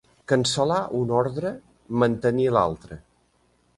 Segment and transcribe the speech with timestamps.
[0.31, 1.51] Cancel·lar un ordre,
[2.05, 2.99] mantenir l'altre.